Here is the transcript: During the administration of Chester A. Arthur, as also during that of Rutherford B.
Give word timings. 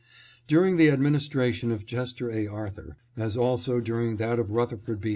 During 0.47 0.77
the 0.77 0.89
administration 0.89 1.69
of 1.71 1.85
Chester 1.85 2.31
A. 2.31 2.47
Arthur, 2.47 2.97
as 3.15 3.37
also 3.37 3.79
during 3.79 4.17
that 4.17 4.39
of 4.39 4.49
Rutherford 4.49 4.99
B. 4.99 5.09